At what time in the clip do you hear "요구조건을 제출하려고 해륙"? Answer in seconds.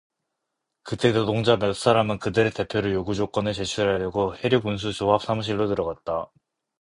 2.91-4.65